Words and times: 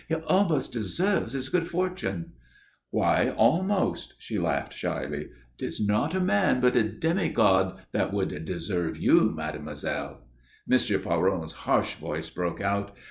He 0.09 0.15
almost 0.15 0.71
deserves 0.73 1.33
his 1.33 1.49
good 1.49 1.67
fortune." 1.67 2.31
"Why 2.89 3.29
almost?" 3.37 4.15
she 4.17 4.39
laughed, 4.39 4.73
shyly. 4.73 5.29
"It 5.59 5.63
is 5.63 5.79
not 5.87 6.15
a 6.15 6.19
man, 6.19 6.59
but 6.59 6.75
a 6.75 6.81
demi 6.81 7.29
god, 7.29 7.79
that 7.91 8.11
would 8.11 8.43
deserve 8.45 8.97
you, 8.97 9.29
mademoiselle." 9.29 10.21
M. 10.67 10.79
Poiron's 11.01 11.53
harsh 11.53 11.93
voice 11.97 12.31
broke 12.31 12.61
out. 12.61 12.97